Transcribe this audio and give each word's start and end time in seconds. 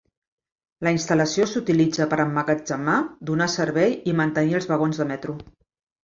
La 0.85 0.91
instal·lació 0.93 1.43
s'utilitza 1.49 2.07
per 2.13 2.17
emmagatzemar, 2.23 2.95
donar 3.31 3.47
servei 3.57 3.93
i 4.13 4.15
mantenir 4.23 4.57
els 4.61 4.67
vagons 4.71 5.03
de 5.03 5.07
metro. 5.11 5.37